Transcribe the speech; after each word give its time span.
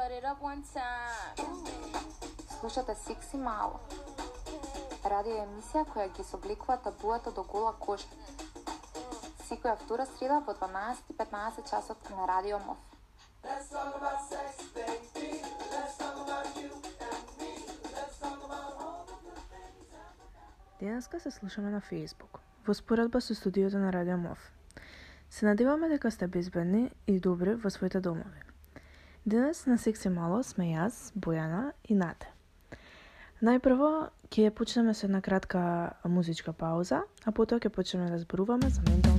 cut 0.00 0.12
it 0.12 0.24
up 0.24 0.40
one 0.42 0.62
time. 0.74 1.36
Слушате 2.60 2.94
Секси 2.94 3.36
Мало. 3.36 3.80
Радио 5.04 5.36
емисија 5.42 5.82
која 5.92 6.06
ги 6.16 6.24
собликува 6.24 6.76
табуата 6.84 7.32
до 7.36 7.42
гола 7.42 7.72
кожа. 7.84 8.08
Секоја 9.48 9.76
втора 9.82 10.06
среда 10.06 10.38
во 10.46 10.54
12:15 10.54 11.68
часот 11.70 12.10
на 12.10 12.28
Радио 12.32 12.58
МОВ. 12.58 12.78
Денеска 20.80 21.20
се 21.20 21.30
слушаме 21.30 21.70
на 21.70 21.80
Facebook, 21.80 22.40
во 22.66 22.74
споредба 22.74 23.20
со 23.20 23.34
студиото 23.34 23.78
на 23.78 23.92
Радио 23.92 24.16
МОВ. 24.16 24.38
Се 25.30 25.46
надеваме 25.46 25.88
дека 25.88 26.10
сте 26.10 26.26
безбедни 26.26 26.90
и 27.06 27.20
добри 27.20 27.54
во 27.54 27.70
своите 27.70 28.00
домови. 28.00 28.49
Денес 29.26 29.66
на 29.66 29.78
Секси 29.78 30.08
Мало 30.08 30.42
сме 30.42 30.70
јас, 30.72 31.12
Бојана 31.12 31.72
и 31.84 31.94
Нате. 31.94 32.30
Најпрво 33.44 34.08
ќе 34.32 34.48
почнеме 34.56 34.94
со 34.96 35.06
една 35.08 35.20
кратка 35.20 35.92
музичка 36.08 36.52
пауза, 36.52 37.04
а 37.24 37.32
потоа 37.32 37.60
ќе 37.60 37.68
почнеме 37.68 38.08
да 38.08 38.18
зборуваме 38.24 38.72
за 38.72 38.80
ментал 38.88 39.09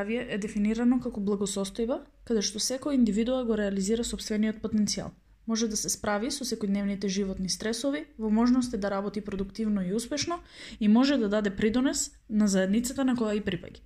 здравје 0.00 0.32
е 0.32 0.38
дефинирано 0.38 0.96
како 1.04 1.20
благосостојба, 1.20 2.00
каде 2.24 2.42
што 2.42 2.58
секој 2.58 2.96
индивидуа 2.96 3.44
го 3.44 3.56
реализира 3.56 4.04
собствениот 4.04 4.62
потенцијал. 4.62 5.10
Може 5.46 5.68
да 5.68 5.76
се 5.76 5.90
справи 5.90 6.30
со 6.30 6.44
секојдневните 6.44 7.08
животни 7.08 7.48
стресови, 7.48 8.06
во 8.18 8.30
можност 8.30 8.72
е 8.74 8.78
да 8.78 8.90
работи 8.90 9.20
продуктивно 9.20 9.82
и 9.82 9.92
успешно 9.92 10.40
и 10.80 10.88
може 10.88 11.18
да 11.18 11.28
даде 11.28 11.50
придонес 11.50 12.12
на 12.30 12.48
заедницата 12.48 13.04
на 13.04 13.16
која 13.16 13.36
и 13.36 13.44
припаѓа. 13.44 13.80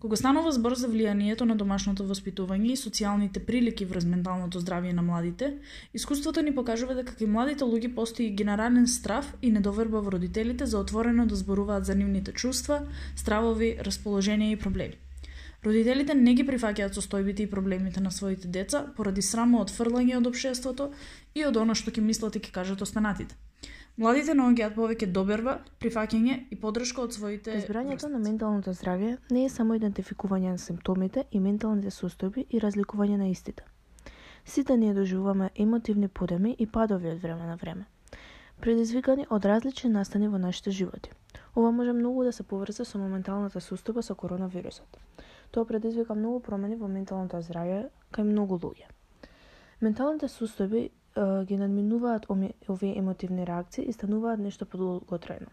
Кога 0.00 0.16
станува 0.16 0.52
збор 0.52 0.74
за 0.74 0.88
влијанието 0.88 1.44
на 1.44 1.54
домашното 1.54 2.04
воспитување 2.08 2.72
и 2.72 2.80
социјалните 2.80 3.44
прилики 3.44 3.84
врз 3.84 4.04
менталното 4.04 4.58
здравје 4.58 4.92
на 4.92 5.02
младите, 5.02 5.58
искуството 5.94 6.42
ни 6.42 6.54
покажува 6.54 6.94
дека 6.94 7.12
кај 7.12 7.28
младите 7.28 7.64
луѓе 7.64 7.94
постои 7.94 8.30
генерален 8.30 8.88
страф 8.88 9.34
и 9.42 9.52
недоверба 9.52 10.00
во 10.00 10.16
родителите 10.16 10.66
за 10.66 10.78
отворено 10.78 11.26
да 11.26 11.36
зборуваат 11.36 11.86
за 11.86 11.94
нивните 11.94 12.32
чувства, 12.32 12.82
стравови, 13.16 13.76
расположение 13.84 14.52
и 14.52 14.56
проблеми. 14.56 14.98
Родителите 15.62 16.14
не 16.18 16.32
ги 16.34 16.42
прифаќаат 16.42 16.96
состојбите 16.98 17.44
и 17.44 17.50
проблемите 17.50 18.00
на 18.02 18.10
своите 18.10 18.48
деца 18.48 18.80
поради 18.96 19.22
срамо 19.22 19.60
од 19.62 19.70
фрлање 19.70 20.16
од 20.18 20.26
општеството 20.26 20.88
и 21.38 21.44
од 21.46 21.56
она 21.60 21.76
што 21.78 21.92
ќе 21.94 22.02
мислат 22.02 22.34
и 22.36 22.40
ќе 22.42 22.50
кажат 22.56 22.82
останатите. 22.82 23.36
Младите 23.96 24.34
наоѓаат 24.34 24.74
повеќе 24.74 25.06
доберба, 25.12 25.54
прифаќање 25.78 26.34
и 26.50 26.58
поддршка 26.58 27.04
од 27.04 27.14
своите 27.14 27.54
Разбирањето 27.54 28.10
на 28.10 28.18
менталното 28.18 28.74
здравје 28.74 29.12
не 29.30 29.44
е 29.44 29.52
само 29.54 29.76
идентификување 29.78 30.56
на 30.56 30.58
симптомите 30.58 31.26
и 31.30 31.40
менталните 31.46 31.94
состојби 31.94 32.46
и 32.50 32.62
разликување 32.64 33.20
на 33.22 33.28
истите. 33.30 33.62
Сите 34.44 34.76
ние 34.76 34.94
доживуваме 34.94 35.50
емотивни 35.54 36.08
подеми 36.08 36.56
и 36.58 36.66
падови 36.66 37.12
од 37.12 37.22
време 37.22 37.46
на 37.46 37.54
време, 37.54 37.84
предизвикани 38.60 39.28
од 39.30 39.46
различни 39.46 39.90
настани 39.90 40.28
во 40.28 40.38
нашите 40.38 40.70
животи. 40.70 41.14
Ова 41.54 41.70
може 41.70 41.92
многу 41.92 42.24
да 42.24 42.32
се 42.32 42.42
поврзе 42.42 42.84
со 42.84 42.98
моменталната 42.98 43.60
состојба 43.60 44.02
со 44.02 44.14
коронавирусот. 44.14 44.98
Тоа 45.52 45.64
предизвика 45.68 46.14
многу 46.14 46.40
промени 46.40 46.76
во 46.80 46.88
менталното 46.88 47.42
здравје 47.44 47.88
кај 48.16 48.24
многу 48.24 48.56
луѓе. 48.56 48.88
Менталните 49.84 50.28
состојби 50.32 50.88
ги 51.48 51.56
надминуваат 51.60 52.30
овие 52.30 52.98
емотивни 52.98 53.44
реакции 53.44 53.84
и 53.84 53.92
стануваат 53.92 54.40
нешто 54.40 54.64
подолготрајно. 54.64 55.50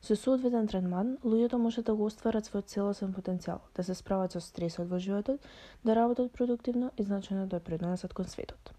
Со 0.00 0.16
соодветен 0.16 0.68
третман, 0.70 1.16
луѓето 1.24 1.58
може 1.58 1.82
да 1.82 1.94
го 1.94 2.06
остварат 2.08 2.46
својот 2.46 2.70
целосен 2.72 3.10
потенцијал, 3.12 3.58
да 3.76 3.82
се 3.84 3.94
справат 3.94 4.32
со 4.32 4.40
стресот 4.40 4.88
во 4.88 4.98
животот, 4.98 5.42
да 5.84 5.96
работат 5.98 6.32
продуктивно 6.32 6.92
и 6.96 7.04
значајно 7.04 7.46
да 7.46 7.60
придонесат 7.60 8.14
кон 8.14 8.30
светот. 8.30 8.72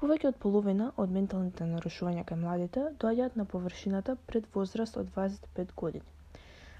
Повеќе 0.00 0.28
од 0.32 0.42
половина 0.42 0.90
од 0.96 1.14
менталните 1.14 1.64
нарушувања 1.70 2.26
кај 2.28 2.42
младите 2.42 2.82
доаѓаат 2.98 3.36
на 3.40 3.44
површината 3.44 4.16
пред 4.26 4.50
возраст 4.54 4.96
од 4.96 5.06
25 5.16 5.72
години. 5.76 6.04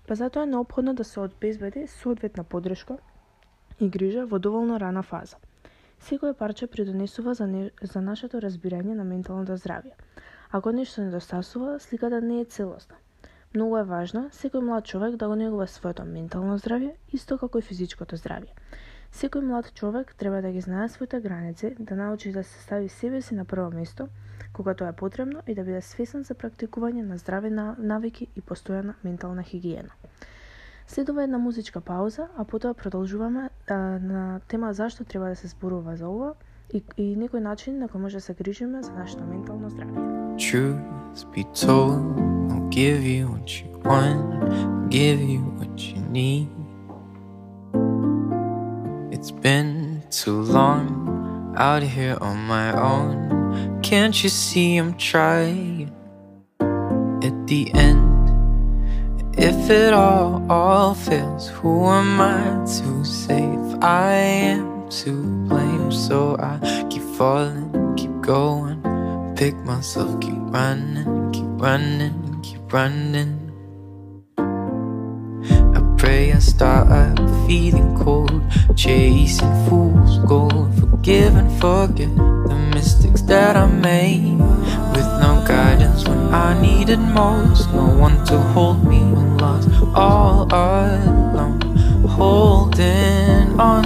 Па 0.06 0.14
затоа 0.14 0.42
е 0.42 0.46
необходно 0.46 0.94
да 0.94 1.04
се 1.04 1.20
обезбеди 1.20 1.86
соодветна 1.86 2.44
поддршка 2.44 2.98
и 3.80 3.88
грижа 3.88 4.26
во 4.26 4.38
доволно 4.38 4.80
рана 4.80 5.02
фаза– 5.02 5.36
Секое 6.04 6.34
парче 6.34 6.66
придонесува 6.66 7.34
за, 7.34 7.46
не, 7.46 7.70
за 7.82 8.00
нашето 8.00 8.40
разбирање 8.44 8.94
на 8.94 9.04
менталното 9.08 9.54
здравје. 9.56 9.94
Ако 10.50 10.72
нешто 10.72 11.00
недостасува, 11.00 11.78
сликата 11.80 12.20
не 12.20 12.40
е 12.40 12.44
целосна. 12.44 12.98
Многу 13.54 13.78
е 13.78 13.86
важно 13.88 14.26
секој 14.38 14.60
млад 14.66 14.84
човек 14.84 15.16
да 15.16 15.28
го 15.28 15.38
негува 15.40 15.66
своето 15.66 16.04
ментално 16.04 16.58
здравје, 16.58 16.92
исто 17.12 17.38
како 17.38 17.58
и 17.58 17.64
физичкото 17.64 18.18
здравје. 18.20 18.52
Секој 19.14 19.44
млад 19.46 19.69
човек 19.78 20.14
треба 20.19 20.40
да 20.43 20.50
ги 20.50 20.61
знае 20.61 20.88
своите 20.88 21.20
граници, 21.20 21.76
да 21.78 21.94
научи 21.94 22.32
да 22.32 22.43
се 22.44 22.62
стави 22.62 22.88
себе 22.88 23.21
си 23.23 23.35
на 23.35 23.44
прво 23.44 23.71
место, 23.71 24.09
кога 24.52 24.75
тоа 24.75 24.88
е 24.88 24.92
потребно 24.92 25.40
и 25.47 25.54
да 25.54 25.62
биде 25.62 25.80
свесен 25.80 26.25
за 26.25 26.35
практикување 26.35 27.06
на 27.06 27.18
здрави 27.18 27.50
навики 27.78 28.26
и 28.37 28.42
постојана 28.42 28.94
ментална 29.04 29.42
хигиена. 29.42 29.94
Следува 30.87 31.23
една 31.23 31.38
музичка 31.38 31.80
пауза, 31.80 32.26
а 32.37 32.44
потоа 32.44 32.75
продолжуваме 32.75 33.50
а, 33.68 33.75
на 34.02 34.40
тема 34.49 34.75
зашто 34.75 35.04
треба 35.04 35.28
да 35.28 35.37
се 35.37 35.47
зборува 35.47 35.97
за 35.97 36.09
ова 36.09 36.35
и, 36.73 36.83
и 36.97 37.14
некој 37.16 37.38
начин 37.38 37.78
на 37.78 37.88
кој 37.88 38.02
може 38.02 38.18
да 38.18 38.21
се 38.21 38.35
грижиме 38.35 38.83
за 38.83 38.92
нашето 38.92 39.25
ментално 39.25 39.71
здравје. 39.71 40.11
Truth 40.42 41.23
be 41.30 41.47
told, 41.54 42.02
I'll 42.50 42.68
give 42.68 43.06
you 43.06 43.30
what 43.30 43.47
you 43.62 43.71
want, 43.87 44.90
give 44.90 45.23
you 45.23 45.40
what 45.54 45.78
you 45.78 46.02
need. 46.11 46.63
It's 49.14 49.30
been 49.30 50.02
too 50.11 50.42
long 50.42 51.54
out 51.56 51.85
here 51.85 52.18
on 52.21 52.37
my 52.49 52.73
own. 52.76 53.80
Can't 53.80 54.21
you 54.21 54.28
see 54.28 54.76
I'm 54.76 54.99
trying? 54.99 55.94
At 57.23 57.47
the 57.47 57.71
end 57.75 58.11
If 59.38 59.71
it 59.71 59.94
all, 59.94 60.44
all 60.50 60.94
fails, 60.94 61.47
who 61.49 61.87
am 61.87 62.21
I 62.21 62.66
to 62.75 63.04
if 63.30 63.85
I 63.85 64.14
am 64.50 64.90
to 64.90 65.12
blame? 65.47 65.92
So 65.92 66.37
I 66.40 66.59
keep 66.90 67.04
falling, 67.14 67.71
keep 67.97 68.21
going, 68.21 68.83
pick 69.37 69.54
myself, 69.59 70.21
keep 70.21 70.42
running, 70.50 71.30
keep 71.30 71.62
running, 71.62 72.40
keep 72.42 72.73
running. 72.73 73.34
Start 76.44 77.18
feeling 77.46 77.96
cold, 77.96 78.42
chasing 78.76 79.54
fool's 79.66 80.18
gold, 80.28 80.74
forgive 80.78 81.36
and 81.36 81.50
forget 81.60 82.14
the 82.16 82.70
mistakes 82.74 83.22
that 83.22 83.56
I 83.56 83.66
made 83.66 84.38
with 84.92 85.08
no 85.24 85.42
guidance 85.48 86.06
when 86.06 86.18
I 86.32 86.60
needed 86.60 86.98
most. 86.98 87.72
No 87.72 87.86
one 87.96 88.24
to 88.26 88.38
hold 88.38 88.84
me 88.84 88.98
when 88.98 89.38
lost, 89.38 89.68
all 89.94 90.44
alone, 90.52 91.60
holding 92.06 93.58
on. 93.58 93.84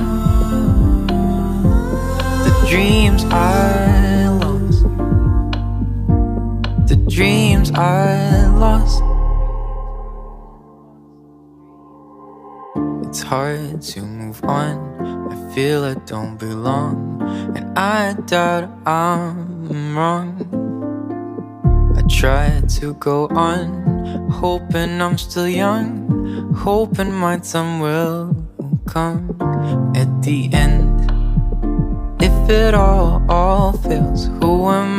The 2.44 2.66
dreams 2.68 3.24
I 3.30 4.28
lost, 4.42 4.82
the 6.88 6.96
dreams 7.08 7.70
I 7.72 8.46
lost. 8.48 9.07
Hard 13.28 13.82
to 13.82 14.00
move 14.00 14.42
on. 14.44 14.75
I 15.30 15.54
feel 15.54 15.85
I 15.85 15.94
don't 16.06 16.38
belong, 16.38 17.20
and 17.54 17.78
I 17.78 18.14
doubt 18.14 18.70
I'm 18.87 19.94
wrong 19.94 20.32
I 21.94 22.00
try 22.08 22.62
to 22.80 22.94
go 22.94 23.26
on, 23.28 24.30
hoping 24.30 25.02
I'm 25.02 25.18
still 25.18 25.49
young, 25.49 26.54
hoping 26.54 27.12
my 27.12 27.37
time 27.38 27.80
will 27.80 28.35
come 28.87 29.37
at 29.94 30.08
the 30.23 30.49
end. 30.54 31.11
If 32.23 32.49
it 32.49 32.73
all, 32.73 33.23
all 33.28 33.73
fails, 33.73 34.28
who 34.40 34.68
am 34.68 34.98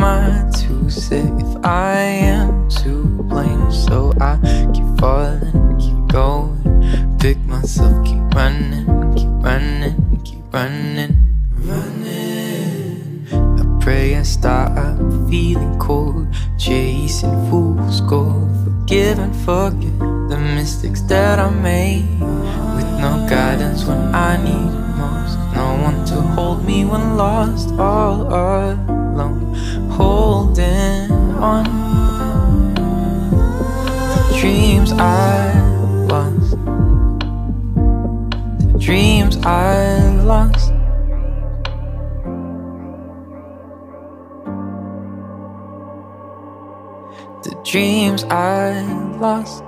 myself, 7.59 8.05
keep 8.05 8.17
running, 8.35 8.85
keep 9.15 9.27
running, 9.43 10.21
keep 10.23 10.53
running, 10.53 11.17
running. 11.55 13.27
I 13.31 13.83
pray 13.83 14.15
I 14.15 14.23
stop 14.23 14.97
feeling 15.29 15.77
cold 15.77 16.27
Chasing 16.57 17.49
fool's 17.49 18.01
gold 18.01 18.49
Forgive 18.63 19.19
and 19.19 19.35
forget 19.35 19.99
the 20.29 20.37
mistakes 20.55 21.01
that 21.01 21.39
I 21.39 21.49
made 21.49 22.07
With 22.75 22.89
no 23.03 23.25
guidance 23.29 23.85
when 23.85 24.15
I 24.15 24.37
need 24.37 24.71
most 24.97 25.37
No 25.55 25.79
one 25.83 26.05
to 26.05 26.15
hold 26.35 26.65
me 26.65 26.85
when 26.85 27.17
lost 27.17 27.69
dreams 47.63 48.23
I 48.25 48.81
lost. 49.19 49.63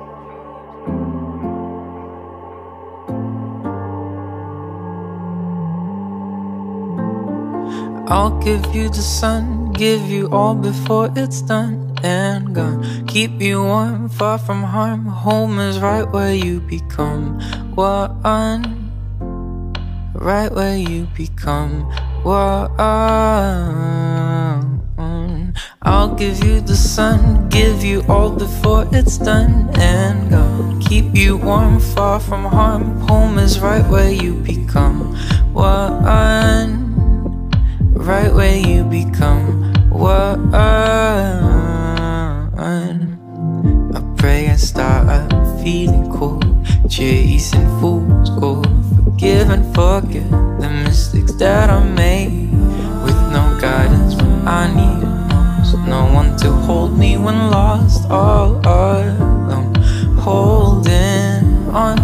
I'll 8.11 8.37
give 8.43 8.75
you 8.75 8.89
the 8.89 9.01
sun, 9.01 9.71
give 9.71 10.01
you 10.01 10.29
all 10.31 10.53
before 10.53 11.09
it's 11.15 11.41
done 11.41 11.95
and 12.03 12.53
gone. 12.53 13.07
Keep 13.07 13.41
you 13.41 13.63
warm, 13.63 14.09
far 14.09 14.37
from 14.37 14.63
harm. 14.63 15.05
Home 15.05 15.59
is 15.59 15.79
right 15.79 16.03
where 16.03 16.33
you 16.33 16.59
become 16.59 17.39
one. 17.75 18.91
Right 20.13 20.51
where 20.51 20.77
you 20.77 21.07
become 21.15 21.83
one. 22.23 24.00
Give 26.21 26.43
you 26.43 26.61
the 26.61 26.75
sun, 26.75 27.49
give 27.49 27.83
you 27.83 28.03
all 28.07 28.29
before 28.29 28.87
it's 28.91 29.17
done 29.17 29.71
and 29.73 30.29
gone. 30.29 30.79
Keep 30.79 31.15
you 31.15 31.35
warm, 31.37 31.79
far 31.79 32.19
from 32.19 32.45
harm. 32.45 32.99
Home 33.09 33.39
is 33.39 33.59
right 33.59 33.83
where 33.89 34.11
you 34.11 34.35
become 34.35 35.15
one. 35.51 37.49
Right 37.95 38.31
where 38.31 38.55
you 38.55 38.83
become 38.83 39.73
one. 39.89 40.53
I 40.53 42.47
pray 44.15 44.45
and 44.45 44.59
start 44.59 45.31
feeling 45.63 46.11
cold, 46.11 46.45
chasing 46.87 47.67
fool's 47.79 48.29
gold. 48.29 48.67
Forgive 48.93 49.49
and 49.49 49.65
forget 49.73 50.29
the 50.61 50.69
mistakes 50.85 51.33
that 51.41 51.71
I 51.71 51.83
made 51.83 52.60
to 56.41 56.51
hold 56.51 56.97
me 56.97 57.17
when 57.17 57.51
lost, 57.51 58.09
all 58.09 58.59
alone, 58.65 59.75
holding 60.17 61.45
on. 61.69 61.97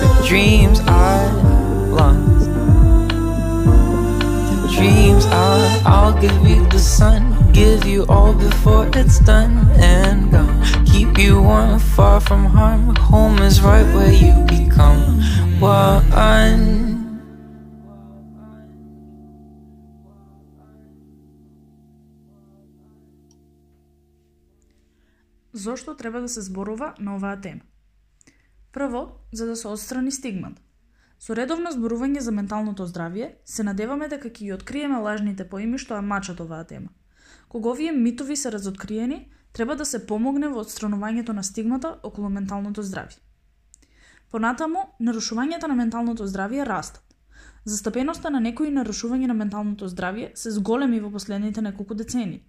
The 0.00 0.24
dreams 0.24 0.78
I 0.86 1.28
lost, 1.90 2.46
the 4.50 4.68
dreams 4.76 5.26
I, 5.26 5.82
I'll 5.86 6.20
give 6.20 6.40
you 6.46 6.64
the 6.68 6.78
sun, 6.78 7.52
give 7.52 7.84
you 7.84 8.06
all 8.08 8.32
before 8.32 8.88
it's 8.94 9.18
done 9.18 9.68
and 9.74 10.30
gone. 10.30 10.86
Keep 10.86 11.18
you 11.18 11.42
warm, 11.42 11.80
far 11.80 12.20
from 12.20 12.44
harm. 12.44 12.94
Home 12.94 13.38
is 13.40 13.60
right 13.60 13.86
where 13.94 14.12
you 14.12 14.34
become 14.46 15.20
one. 15.58 16.87
Зошто 25.68 25.96
треба 25.96 26.20
да 26.20 26.28
се 26.28 26.40
зборува 26.40 26.94
на 26.98 27.16
оваа 27.16 27.40
тема? 27.40 27.60
Прво, 28.72 29.20
за 29.32 29.46
да 29.46 29.56
се 29.56 29.68
отстрани 29.68 30.12
стигмата. 30.12 30.62
Со 31.20 31.36
редовно 31.36 31.68
зборување 31.74 32.22
за 32.24 32.32
менталното 32.32 32.86
здравје, 32.88 33.26
се 33.44 33.66
надеваме 33.68 34.08
дека 34.08 34.30
ќе 34.30 34.46
ги 34.46 34.54
откриеме 34.56 35.02
лажните 35.04 35.44
поими 35.44 35.76
што 35.82 35.98
ја 35.98 36.06
мачат 36.12 36.40
оваа 36.40 36.64
тема. 36.64 36.88
Кога 37.52 37.74
овие 37.74 37.92
митови 37.92 38.36
се 38.36 38.52
разоткриени, 38.52 39.20
треба 39.52 39.76
да 39.76 39.84
се 39.84 40.00
помогне 40.06 40.48
во 40.48 40.64
отстранувањето 40.64 41.36
на 41.36 41.44
стигмата 41.44 41.94
околу 42.02 42.32
менталното 42.32 42.80
здравје. 42.80 43.20
Понатаму, 44.32 44.88
нарушувањата 45.00 45.68
на 45.68 45.76
менталното 45.84 46.32
здравје 46.32 46.64
растат. 46.64 47.04
Застапеноста 47.64 48.30
на 48.30 48.40
некои 48.40 48.72
нарушувања 48.72 49.28
на 49.28 49.36
менталното 49.44 49.92
здравје 49.92 50.32
се 50.34 50.50
зголеми 50.50 51.00
во 51.00 51.12
последните 51.12 51.60
неколку 51.60 51.94
децени. 51.94 52.46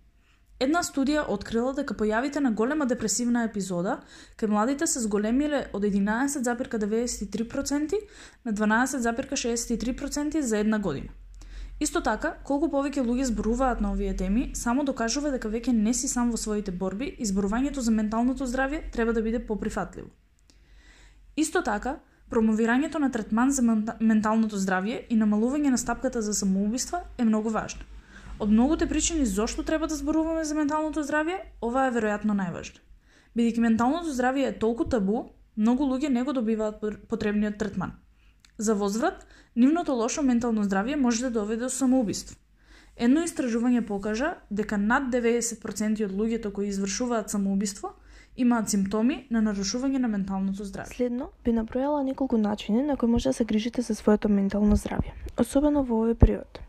Една 0.60 0.82
студија 0.84 1.24
открила 1.32 1.72
дека 1.74 1.96
појавите 1.96 2.42
на 2.44 2.52
голема 2.52 2.86
депресивна 2.86 3.46
епизода 3.48 4.02
кај 4.36 4.52
младите 4.52 4.88
се 4.88 5.00
зголемиле 5.00 5.70
од 5.74 5.84
11,93% 5.88 7.96
на 8.46 8.54
12,63% 8.54 10.42
за 10.42 10.58
една 10.58 10.80
година. 10.80 11.08
Исто 11.80 12.02
така, 12.04 12.34
колку 12.44 12.68
повеќе 12.68 13.06
луѓе 13.08 13.30
зборуваат 13.30 13.80
на 13.80 13.94
овие 13.94 14.12
теми, 14.18 14.52
само 14.54 14.84
докажува 14.84 15.32
дека 15.32 15.48
веќе 15.48 15.72
не 15.72 15.94
си 15.94 16.10
сам 16.12 16.32
во 16.32 16.38
своите 16.38 16.72
борби 16.72 17.08
и 17.08 17.26
зборувањето 17.26 17.80
за 17.80 17.92
менталното 17.96 18.48
здравје 18.48 18.92
треба 18.92 19.14
да 19.14 19.24
биде 19.24 19.40
поприфатливо. 19.40 20.10
Исто 21.38 21.62
така, 21.64 22.00
промовирањето 22.30 23.00
на 23.00 23.12
третман 23.12 23.52
за 23.52 23.64
менталното 23.64 24.60
здравје 24.60 25.06
и 25.10 25.16
намалување 25.16 25.72
на 25.72 25.78
стапката 25.78 26.22
за 26.22 26.34
самоубиства 26.34 27.00
е 27.18 27.24
многу 27.24 27.50
важно. 27.50 27.82
Од 28.40 28.52
многуте 28.52 28.88
причини 28.88 29.26
зошто 29.26 29.64
треба 29.64 29.88
да 29.88 29.96
зборуваме 29.96 30.46
за 30.48 30.56
менталното 30.56 31.04
здравје, 31.04 31.42
ова 31.62 31.88
е 31.88 31.92
веројатно 31.92 32.32
најважно. 32.40 32.80
Бидејќи 33.36 33.60
менталното 33.60 34.14
здравје 34.16 34.48
е 34.48 34.60
толку 34.60 34.86
табу, 34.88 35.26
многу 35.58 35.84
луѓе 35.84 36.08
не 36.08 36.24
го 36.24 36.32
добиваат 36.34 36.80
потребниот 37.10 37.58
третман. 37.60 37.98
За 38.58 38.76
возврат, 38.76 39.26
нивното 39.56 39.92
лошо 39.94 40.24
ментално 40.24 40.64
здравје 40.64 40.96
може 40.96 41.28
да 41.28 41.32
доведе 41.32 41.68
до 41.68 41.70
самоубиство. 41.70 42.38
Едно 42.96 43.26
истражување 43.28 43.84
покажа 43.88 44.32
дека 44.50 44.78
над 44.78 45.12
90% 45.12 46.06
од 46.06 46.16
луѓето 46.16 46.52
кои 46.52 46.72
извршуваат 46.72 47.30
самоубиство 47.30 47.92
имаат 48.38 48.72
симптоми 48.72 49.26
на 49.30 49.44
нарушување 49.44 50.00
на 50.00 50.08
менталното 50.08 50.64
здравје. 50.64 50.96
Следно, 50.96 51.30
би 51.44 51.52
набројала 51.52 52.08
неколку 52.08 52.38
начини 52.38 52.88
на 52.88 52.96
кои 52.96 53.10
може 53.10 53.30
да 53.30 53.34
се 53.34 53.46
грижите 53.46 53.82
за 53.82 53.96
своето 53.96 54.30
ментално 54.30 54.80
здравје, 54.80 55.12
особено 55.38 55.84
во 55.84 56.06
овој 56.06 56.16
период. 56.16 56.64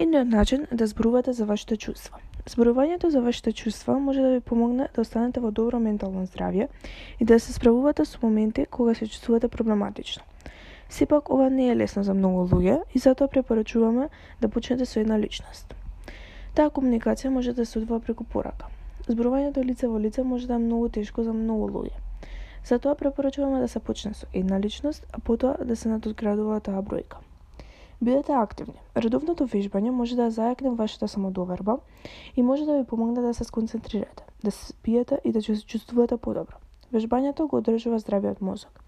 Едниот 0.00 0.28
начин 0.28 0.66
е 0.72 0.76
да 0.76 0.86
зборувате 0.86 1.32
за 1.32 1.44
вашите 1.44 1.76
чувства. 1.76 2.18
Зборувањето 2.46 3.08
за 3.10 3.20
вашите 3.20 3.52
чувства 3.52 3.98
може 3.98 4.20
да 4.22 4.28
ви 4.30 4.40
помогне 4.40 4.88
да 4.94 5.00
останете 5.00 5.40
во 5.40 5.50
добро 5.50 5.80
ментално 5.80 6.22
здравје 6.26 6.68
и 7.20 7.24
да 7.24 7.40
се 7.40 7.52
справувате 7.52 8.04
со 8.04 8.18
моменти 8.22 8.66
кога 8.70 8.94
се 8.94 9.06
чувствувате 9.06 9.48
проблематично. 9.48 10.22
Сепак 10.88 11.30
ова 11.30 11.50
не 11.50 11.68
е 11.68 11.76
лесно 11.76 12.04
за 12.04 12.14
многу 12.14 12.46
луѓе 12.46 12.78
и 12.94 12.98
затоа 12.98 13.28
препорачуваме 13.28 14.08
да 14.40 14.48
почнете 14.48 14.86
со 14.86 15.00
една 15.00 15.18
личност. 15.18 15.74
Таа 16.54 16.70
комуникација 16.70 17.28
може 17.28 17.52
да 17.52 17.66
се 17.66 17.78
одвива 17.78 18.00
преку 18.00 18.24
порака. 18.24 18.70
Зборувањето 19.08 19.64
лице 19.66 19.88
во 19.88 19.98
лице 19.98 20.22
може 20.22 20.46
да 20.46 20.54
е 20.54 20.58
многу 20.58 20.88
тешко 20.88 21.22
за 21.22 21.32
многу 21.32 21.68
луѓе. 21.74 21.98
Затоа 22.64 22.94
препорачуваме 22.94 23.60
да 23.60 23.68
се 23.68 23.80
почне 23.80 24.14
со 24.14 24.26
една 24.32 24.60
личност, 24.60 25.06
а 25.12 25.18
потоа 25.18 25.56
да 25.64 25.76
се 25.76 25.88
надоградува 25.88 26.60
таа 26.60 26.82
бројка. 26.82 27.27
Бидете 28.00 28.32
активни. 28.32 28.78
Редовното 28.94 29.44
вежбање 29.50 29.90
може 29.90 30.16
да 30.16 30.28
зајакне 30.30 30.70
вашата 30.78 31.08
самодоверба 31.08 31.78
и 32.36 32.42
може 32.42 32.66
да 32.66 32.76
ви 32.76 32.84
помогне 32.86 33.22
да 33.22 33.34
се 33.34 33.44
сконцентрирате, 33.44 34.22
да 34.44 34.50
се 34.50 34.66
спиете 34.66 35.18
и 35.24 35.32
да 35.32 35.42
се 35.42 35.56
чувствувате 35.66 36.16
подобро. 36.16 36.62
Вежбањето 36.92 37.48
го 37.50 37.58
одржува 37.58 37.98
здравиот 37.98 38.40
мозок 38.40 38.84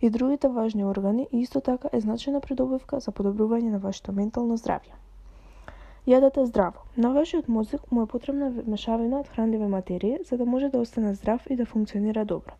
и 0.00 0.10
другите 0.10 0.48
важни 0.48 0.84
органи 0.84 1.26
и 1.32 1.40
исто 1.40 1.60
така 1.60 1.88
е 1.92 2.00
значајна 2.00 2.40
придобивка 2.40 3.00
за 3.00 3.12
подобрување 3.12 3.70
на 3.70 3.78
вашето 3.78 4.12
ментално 4.12 4.56
здравје. 4.56 4.96
Јадете 6.06 6.44
здраво. 6.44 6.88
На 6.96 7.12
вашиот 7.12 7.48
мозок 7.48 7.92
му 7.92 8.02
е 8.02 8.06
потребна 8.06 8.52
мешавина 8.66 9.20
од 9.20 9.28
хранливи 9.28 9.66
материи 9.66 10.18
за 10.24 10.36
да 10.36 10.46
може 10.46 10.68
да 10.68 10.78
остане 10.78 11.14
здрав 11.14 11.46
и 11.50 11.56
да 11.56 11.66
функционира 11.66 12.24
добро. 12.24 12.56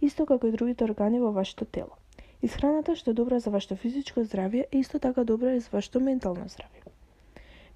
Исто 0.00 0.26
како 0.26 0.46
и 0.46 0.52
другите 0.52 0.84
органи 0.84 1.20
во 1.20 1.32
вашето 1.32 1.64
тело. 1.64 1.98
Исхраната 2.42 2.96
што 2.96 3.10
е 3.10 3.14
добра 3.14 3.38
за 3.38 3.50
вашето 3.50 3.76
физичко 3.76 4.20
здравје 4.20 4.66
е 4.72 4.78
исто 4.78 4.98
така 4.98 5.24
добра 5.24 5.54
и 5.54 5.60
за 5.60 5.70
вашето 5.72 6.00
ментално 6.00 6.44
здравје. 6.44 6.82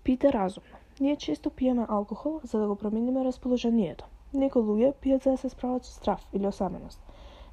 Пијте 0.04 0.32
разумно. 0.32 0.78
Ние 1.00 1.16
често 1.16 1.50
пиеме 1.50 1.86
алкохол 1.88 2.40
за 2.44 2.58
да 2.58 2.66
го 2.66 2.76
промениме 2.76 3.24
расположението. 3.24 4.04
Некои 4.32 4.62
луѓе 4.62 4.94
пијат 5.02 5.24
за 5.24 5.30
да 5.30 5.36
се 5.36 5.48
справат 5.48 5.84
со 5.84 5.92
страв 5.92 6.28
или 6.32 6.46
осаменост 6.46 7.00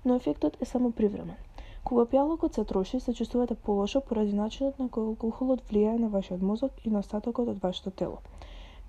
но 0.06 0.16
ефектот 0.16 0.58
е 0.62 0.66
само 0.66 0.92
привремен. 0.92 1.36
Кога 1.84 2.06
пијалокот 2.06 2.56
се 2.56 2.64
троши, 2.66 3.00
се 3.00 3.14
чувствувате 3.14 3.56
полошо 3.56 4.02
поради 4.02 4.34
начинот 4.34 4.80
на 4.80 4.88
кој 4.90 5.14
алкохолот 5.14 5.62
влијае 5.70 5.98
на 6.00 6.10
вашиот 6.10 6.42
мозок 6.42 6.86
и 6.86 6.90
на 6.90 7.00
остатокот 7.00 7.50
од 7.50 7.62
вашето 7.62 7.92
тело. 7.92 8.22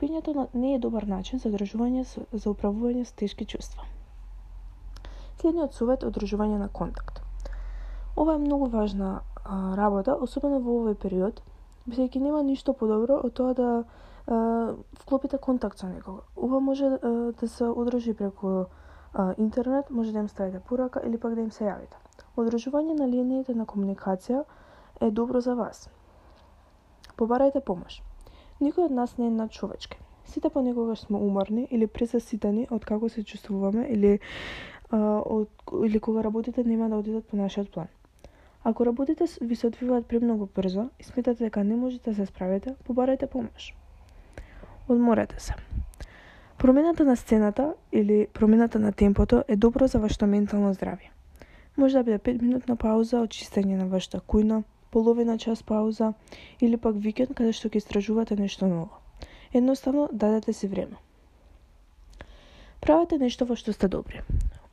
Пињето 0.00 0.48
не 0.54 0.74
е 0.74 0.78
добар 0.78 1.06
начин 1.08 1.38
за 1.38 1.48
одржување 1.48 2.04
за 2.32 2.50
управување 2.50 3.04
с 3.04 3.12
тешки 3.12 3.44
чувства. 3.44 3.84
Следниот 5.40 5.74
совет 5.74 6.02
е 6.02 6.06
одржување 6.06 6.58
на 6.58 6.68
контакт. 6.68 7.11
Ова 8.16 8.34
е 8.34 8.38
многу 8.38 8.66
важна 8.66 9.20
а, 9.44 9.76
работа, 9.76 10.14
особено 10.14 10.60
во 10.60 10.82
овој 10.82 10.94
период, 11.00 11.40
бидејќи 11.88 12.20
нема 12.20 12.42
ништо 12.44 12.74
подобро 12.76 13.16
од 13.24 13.32
тоа 13.38 13.54
да 13.56 13.68
а, 13.80 14.74
вклопите 15.00 15.38
контакт 15.38 15.78
со 15.78 15.88
некого. 15.88 16.20
Ова 16.36 16.60
може 16.60 16.86
а, 16.86 17.32
да 17.40 17.48
се 17.48 17.64
одржи 17.64 18.14
преку 18.14 18.66
а, 19.14 19.34
интернет, 19.38 19.90
може 19.90 20.12
да 20.12 20.18
им 20.18 20.28
ставите 20.28 20.60
порака 20.60 21.00
или 21.06 21.18
пак 21.18 21.34
да 21.34 21.40
им 21.40 21.50
се 21.50 21.64
јавите. 21.64 21.96
Одржување 22.36 22.98
на 23.00 23.08
линиите 23.08 23.54
на 23.54 23.64
комуникација 23.64 24.44
е 25.00 25.10
добро 25.10 25.40
за 25.40 25.54
вас. 25.54 25.88
Побарајте 27.16 27.64
помош. 27.64 28.02
Никој 28.60 28.90
од 28.90 28.92
нас 28.92 29.16
не 29.18 29.26
е 29.26 29.30
надчовечки. 29.30 29.96
Сите 30.24 30.50
понекогаш 30.50 31.00
сме 31.00 31.16
уморни 31.16 31.66
или 31.70 31.86
пресаситени 31.86 32.68
од 32.70 32.84
како 32.84 33.08
се 33.08 33.24
чувствуваме 33.24 33.88
или 33.88 34.18
а, 34.90 35.00
од, 35.24 35.48
или 35.84 36.00
кога 36.00 36.22
работите 36.22 36.64
нема 36.64 36.88
да 36.88 37.00
одидат 37.00 37.26
по 37.26 37.36
нашиот 37.36 37.72
план. 37.72 37.88
Ако 38.64 38.86
работите 38.86 39.24
ви 39.40 39.56
се 39.56 39.66
одвиваат 39.66 40.06
премногу 40.06 40.46
брзо 40.46 40.88
и 41.00 41.04
сметате 41.04 41.44
дека 41.44 41.64
не 41.64 41.76
можете 41.76 42.10
да 42.10 42.16
се 42.16 42.26
справите, 42.26 42.74
побарајте 42.88 43.26
помош. 43.26 43.74
Одморете 44.88 45.42
се. 45.42 45.54
Промената 46.58 47.04
на 47.04 47.16
сцената 47.16 47.74
или 47.92 48.26
промената 48.32 48.78
на 48.78 48.92
темпото 48.92 49.44
е 49.48 49.56
добро 49.56 49.86
за 49.86 49.98
вашето 49.98 50.26
ментално 50.26 50.74
здравје. 50.74 51.10
Може 51.76 51.96
да 51.96 52.04
биде 52.04 52.18
5 52.18 52.42
минутна 52.42 52.76
пауза, 52.76 53.16
очистење 53.16 53.76
на 53.76 53.86
вашата 53.86 54.20
кујна, 54.20 54.62
половина 54.90 55.38
час 55.38 55.62
пауза 55.62 56.12
или 56.60 56.76
пак 56.76 56.94
викенд 56.96 57.34
каде 57.34 57.52
што 57.52 57.68
ќе 57.68 57.82
истражувате 57.82 58.36
нешто 58.36 58.66
ново. 58.66 59.00
Едноставно 59.52 60.08
дадете 60.12 60.52
си 60.52 60.68
време. 60.68 61.02
Правете 62.80 63.18
нешто 63.18 63.44
во 63.44 63.56
што 63.56 63.72
сте 63.72 63.88
добри. 63.88 64.22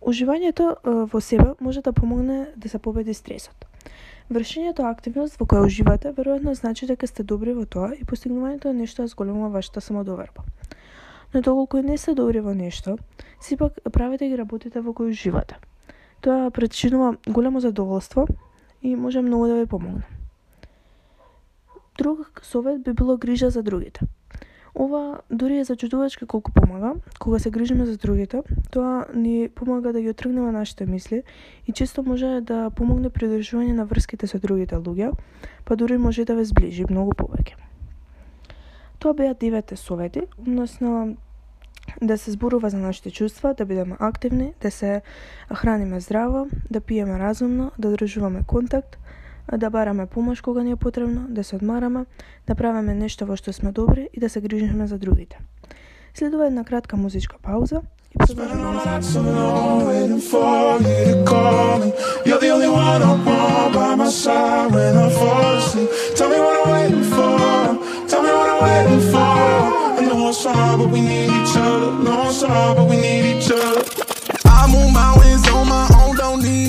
Уживањето 0.01 0.75
во 0.83 1.21
себе 1.21 1.55
може 1.59 1.81
да 1.81 1.93
помогне 1.93 2.53
да 2.57 2.69
се 2.69 2.77
победи 2.79 3.13
стресот. 3.13 3.68
Вршењето 4.29 4.85
активност 4.85 5.39
во 5.39 5.45
која 5.49 5.65
уживате 5.65 6.11
веројатно 6.13 6.53
значи 6.53 6.85
дека 6.85 7.07
сте 7.07 7.23
добри 7.23 7.53
во 7.57 7.65
тоа 7.65 7.95
и 7.97 8.05
постигнувањето 8.05 8.69
на 8.69 8.83
нешто 8.83 9.01
ја 9.03 9.09
зголемува 9.09 9.49
вашата 9.49 9.81
самодоверба. 9.81 10.43
Но 11.33 11.41
доколку 11.41 11.81
не 11.81 11.97
сте 11.97 12.13
добри 12.13 12.39
во 12.39 12.53
нешто, 12.53 12.97
сепак 13.41 13.79
правите 13.91 14.29
ги 14.29 14.37
работите 14.37 14.81
во 14.81 14.93
кои 14.93 15.09
уживате. 15.09 15.57
Тоа 16.21 16.51
причинува 16.51 17.15
големо 17.27 17.59
задоволство 17.59 18.27
и 18.81 18.95
може 18.95 19.21
многу 19.21 19.47
да 19.47 19.55
ви 19.55 19.65
помогне. 19.65 20.03
Друг 21.97 22.41
совет 22.43 22.81
би 22.83 22.93
било 22.93 23.17
грижа 23.17 23.49
за 23.49 23.63
другите. 23.63 24.01
Ова 24.75 25.19
дури 25.31 25.57
е 25.59 25.63
зачудувачки 25.63 26.25
колку 26.25 26.51
помага, 26.51 26.93
кога 27.19 27.39
се 27.39 27.49
грижиме 27.49 27.85
за 27.85 27.97
другите, 27.97 28.43
тоа 28.71 29.05
ни 29.15 29.49
помага 29.55 29.93
да 29.93 30.01
ги 30.01 30.09
отргнеме 30.09 30.51
нашите 30.51 30.85
мисли 30.85 31.23
и 31.67 31.71
често 31.71 32.03
може 32.03 32.41
да 32.41 32.69
помогне 32.69 33.09
при 33.09 33.27
одржување 33.27 33.73
на 33.73 33.85
врските 33.85 34.27
со 34.27 34.39
другите 34.39 34.75
луѓе, 34.75 35.11
па 35.65 35.75
дури 35.75 35.97
може 35.97 36.25
да 36.25 36.35
ве 36.35 36.45
зближи 36.45 36.85
многу 36.89 37.17
повеќе. 37.17 37.57
Тоа 38.99 39.13
беа 39.13 39.33
девете 39.33 39.75
совети, 39.75 40.21
односно 40.39 41.17
да 42.01 42.17
се 42.17 42.31
зборува 42.31 42.69
за 42.69 42.77
нашите 42.77 43.11
чувства, 43.11 43.53
да 43.53 43.65
бидеме 43.65 43.95
активни, 43.99 44.53
да 44.61 44.71
се 44.71 45.01
храниме 45.55 45.99
здраво, 45.99 46.47
да 46.71 46.81
пиеме 46.81 47.19
разумно, 47.19 47.71
да 47.79 47.89
одржуваме 47.89 48.43
контакт, 48.47 48.99
да 49.57 49.69
бараме 49.69 50.05
помош 50.05 50.41
кога 50.41 50.63
ни 50.63 50.71
е 50.71 50.75
потребно, 50.75 51.25
да 51.29 51.43
се 51.43 51.55
одмараме, 51.55 52.05
да 52.47 52.55
правиме 52.55 52.93
нешто 52.93 53.25
во 53.25 53.35
што 53.35 53.53
сме 53.53 53.71
добри 53.71 54.09
и 54.13 54.19
да 54.19 54.29
се 54.29 54.41
грижиме 54.41 54.87
за 54.87 54.97
другите. 54.97 55.39
Следува 56.13 56.47
една 56.47 56.63
кратка 56.63 56.97
музичка 56.97 57.35
пауза 57.41 57.81
и 58.11 58.17
продолжуваме 58.35 58.79
I 74.45 74.67
move 74.67 74.93
mountains 74.93 75.47
on 75.49 75.67
my 75.67 75.88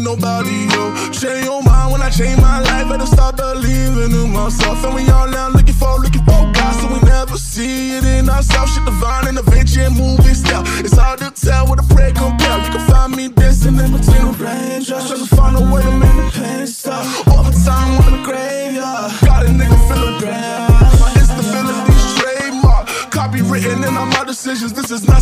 need 0.00 0.04
nobody 0.04 0.66
else. 0.74 1.20
Change 1.20 1.44
your 1.44 1.62
mind 1.62 1.92
when 1.92 2.02
I 2.02 2.10
change 2.10 2.40
my 2.40 2.60
life. 2.60 2.88
Better 2.88 3.06
start 3.06 3.36
believing 3.36 4.12
in 4.12 4.32
myself. 4.32 4.82
And 4.84 4.94
we 4.94 5.08
all 5.10 5.28
now 5.28 5.48
looking 5.48 5.74
for, 5.74 5.98
looking 5.98 6.24
for 6.24 6.50
God, 6.52 6.72
so 6.72 6.86
we 6.88 7.00
never 7.08 7.36
see 7.36 7.96
it 7.96 8.04
in 8.04 8.28
ourselves. 8.28 8.74
Shit 8.74 8.84
divine 8.84 9.28
and 9.28 9.38
adventure 9.38 9.82
and 9.82 9.96
movie 9.96 10.34
style. 10.34 10.62
It's 10.80 10.96
hard 10.96 11.20
to 11.20 11.30
tell 11.30 11.66
what 11.66 11.78
a 11.78 11.94
prayer 11.94 12.12
compare. 12.12 12.58
You 12.64 12.70
can 12.70 12.86
find 12.88 13.16
me 13.16 13.28
dancing 13.28 13.78
in 13.78 13.92
between 13.92 14.24
the 14.26 14.36
raindrops, 14.38 15.08
trying 15.08 15.26
to 15.26 15.36
find 15.36 15.56
a 15.56 15.62
way 15.72 15.82
to 15.82 15.92
make 15.92 16.16
the 16.16 16.30
pain 16.34 16.66
stop. 16.66 17.04
Overtime 17.28 18.00
on 18.04 18.12
the 18.12 18.22
graveyard, 18.24 19.12
got 19.24 19.46
a 19.46 19.48
nigga 19.48 19.78
feeling 19.88 20.20
bad. 20.20 21.00
My 21.00 21.10
instability 21.20 21.92
trademark, 22.18 22.86
copywritten 23.12 23.86
in 23.86 23.96
all 23.96 24.06
my 24.06 24.24
decisions. 24.24 24.72
This 24.72 24.90
is 24.90 25.06
not 25.06 25.19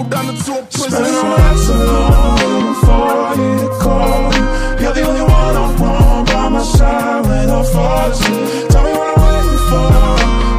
Turn 0.00 0.08
down 0.08 0.28
into 0.30 0.52
a 0.52 0.62
prison. 0.62 0.90
Spending 0.90 1.14
all 1.14 1.36
night 1.36 1.58
so 1.58 1.74
long 1.74 2.36
waiting 2.40 2.74
for 2.80 3.36
you 3.36 3.52
to 3.60 3.68
call 3.80 4.30
me. 4.30 4.38
You're 4.80 4.94
the 4.94 5.02
only 5.06 5.20
one 5.20 5.56
I 5.56 5.76
want 5.78 6.26
by 6.26 6.48
my 6.48 6.62
side 6.62 7.26
when 7.26 7.50
I 7.50 7.62
fall 7.62 8.10
asleep. 8.10 8.68
Tell 8.70 8.84
me 8.84 8.92
what 8.96 9.08
I'm 9.12 9.20
waiting 9.28 9.60
for. 9.68 9.88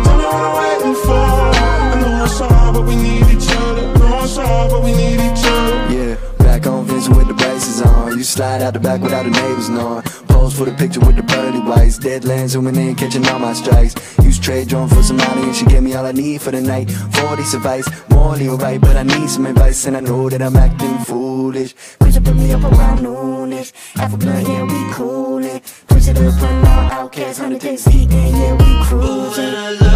Tell 0.06 0.18
me 0.18 0.26
what 0.30 0.44
I'm 0.46 0.54
waiting 0.62 0.98
for. 1.06 1.26
I 1.58 2.02
know 2.02 2.24
it's 2.24 2.40
hard, 2.40 2.74
but 2.76 2.84
we 2.86 2.96
need 2.96 3.26
each 3.34 3.50
other. 3.50 3.98
Know 3.98 4.24
it's 4.24 4.36
hard, 4.36 4.70
but 4.70 4.84
we 4.84 4.92
need 4.92 5.20
each 5.20 5.44
other. 5.44 5.78
Yeah, 5.90 6.16
back 6.38 6.68
on 6.68 6.86
Vincent 6.86 7.18
with 7.18 7.28
the 7.28 7.34
braces 7.34 7.82
on. 7.82 8.18
You 8.18 8.24
slide 8.24 8.62
out 8.62 8.74
the 8.74 8.80
back 8.80 9.02
without 9.02 9.24
the 9.24 9.32
neighbors 9.32 9.70
knowing. 9.70 10.04
Pose 10.28 10.54
for 10.56 10.66
the 10.66 10.74
picture 10.74 11.00
with 11.00 11.16
the 11.16 11.24
pearly 11.24 11.62
whites. 11.62 11.98
Deadlands 11.98 12.50
zooming 12.50 12.76
in, 12.76 12.94
catching 12.94 13.28
all 13.28 13.40
my 13.40 13.54
strikes. 13.54 13.96
Trade 14.42 14.70
drone 14.70 14.90
for 14.90 15.04
some 15.04 15.18
money 15.18 15.44
and 15.44 15.56
she 15.56 15.66
gave 15.66 15.84
me 15.84 15.94
all 15.94 16.04
I 16.04 16.12
need 16.12 16.42
for 16.42 16.50
the 16.50 16.62
night. 16.62 16.90
40 16.90 17.44
advice, 17.44 17.88
morally 18.10 18.50
alright, 18.50 18.82
but 18.82 18.98
I 18.98 19.04
need 19.04 19.30
some 19.30 19.46
advice 19.46 19.86
and 19.86 19.96
I 19.96 20.00
know 20.00 20.30
that 20.30 20.42
I'm 20.42 20.56
acting 20.56 20.98
foolish. 21.00 21.76
Push 22.00 22.16
it, 22.18 22.24
put 22.24 22.36
me 22.36 22.52
up 22.52 22.64
around 22.64 23.00
noonish. 23.00 23.72
Half 23.94 24.16
a 24.16 24.18
blunt, 24.18 24.48
yeah, 24.48 24.64
we 24.64 24.94
coolin'. 24.94 25.62
Push 25.88 26.08
it 26.08 26.18
up, 26.18 26.34
putting 26.40 26.58
all 26.58 26.92
outcasts, 26.92 27.40
100 27.40 27.62
days 27.62 27.88
eating, 27.88 28.36
yeah, 28.36 28.54
we 28.54 28.86
cruising. 28.86 29.91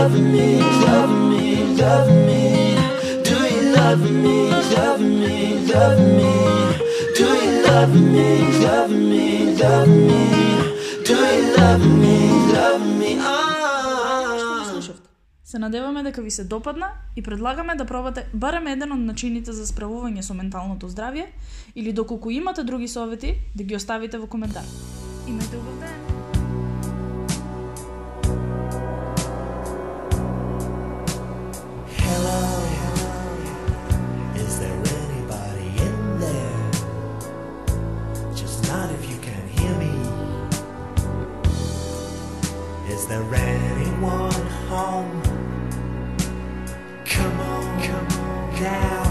Love 0.00 0.20
me? 0.34 0.48
Love 0.86 1.14
me? 1.30 1.46
Love 1.80 2.12
me? 2.26 2.44
Do 3.26 3.36
you 3.52 3.62
love 3.76 4.04
me? 4.24 4.36
Love 4.76 5.04
me? 5.22 5.36
Love 5.72 6.00
me? 6.18 6.32
Do 7.18 7.28
you 7.42 7.52
love 7.68 7.94
me? 8.14 8.28
Love 8.64 8.94
me? 9.10 9.26
Love 9.62 9.92
me? 10.08 10.22
Do 11.08 11.16
you 11.32 11.42
love 11.58 11.84
me? 12.02 12.16
Love 12.56 12.86
me? 13.00 13.10
Ah. 13.20 13.40
Се 15.44 15.58
надеваме 15.58 16.02
дека 16.02 16.22
ви 16.22 16.30
се 16.30 16.44
допадна 16.44 16.86
и 17.16 17.22
предлагаме 17.22 17.74
да 17.74 17.84
пробате 17.84 18.26
барем 18.34 18.66
еден 18.66 18.92
од 18.92 19.00
начините 19.00 19.52
за 19.52 19.66
справување 19.66 20.22
со 20.22 20.34
менталното 20.34 20.88
здравје 20.88 21.26
или 21.74 21.92
доколку 21.92 22.30
имате 22.30 22.62
други 22.62 22.88
совети, 22.88 23.34
да 23.56 23.64
ги 23.64 23.76
оставите 23.76 24.18
во 24.18 24.26
коментар. 24.26 24.64
Имајте 25.26 25.58
убав 25.58 25.76
ден! 25.82 26.09
There 43.10 43.34
anyone 43.34 44.30
home? 44.68 45.22
Come 47.04 47.40
on, 47.40 47.82
come 47.82 48.06
on 48.20 48.62
now. 48.62 49.09